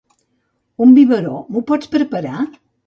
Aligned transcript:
Un 0.87 0.95
biberó 0.97 1.37
m'ho 1.53 1.65
pots 1.71 1.95
preparar? 1.99 2.37